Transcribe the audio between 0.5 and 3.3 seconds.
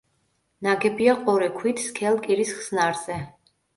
ნაგებია ყორე ქვით-სქელ კირის ხსნარზე.